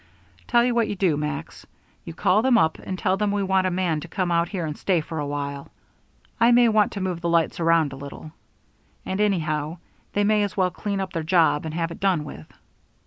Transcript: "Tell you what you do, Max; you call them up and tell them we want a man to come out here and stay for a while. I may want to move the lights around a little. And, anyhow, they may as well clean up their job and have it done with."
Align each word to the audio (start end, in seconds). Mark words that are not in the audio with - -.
"Tell 0.47 0.65
you 0.65 0.73
what 0.73 0.87
you 0.87 0.95
do, 0.95 1.15
Max; 1.15 1.63
you 2.05 2.15
call 2.15 2.41
them 2.41 2.57
up 2.57 2.79
and 2.79 2.97
tell 2.97 3.17
them 3.17 3.31
we 3.31 3.43
want 3.43 3.67
a 3.67 3.69
man 3.69 3.99
to 3.99 4.07
come 4.07 4.31
out 4.31 4.49
here 4.49 4.65
and 4.65 4.75
stay 4.75 4.99
for 4.99 5.19
a 5.19 5.27
while. 5.27 5.69
I 6.39 6.51
may 6.51 6.67
want 6.69 6.91
to 6.93 7.01
move 7.01 7.21
the 7.21 7.29
lights 7.29 7.59
around 7.59 7.93
a 7.93 7.97
little. 7.97 8.31
And, 9.05 9.21
anyhow, 9.21 9.77
they 10.13 10.23
may 10.23 10.41
as 10.41 10.57
well 10.57 10.71
clean 10.71 10.99
up 11.01 11.13
their 11.13 11.21
job 11.21 11.65
and 11.65 11.73
have 11.75 11.91
it 11.91 11.99
done 11.99 12.23
with." 12.23 12.51